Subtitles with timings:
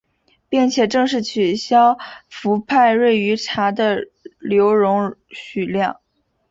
[0.49, 4.07] 并且正式取消氟派瑞于茶的
[4.39, 5.99] 留容许量。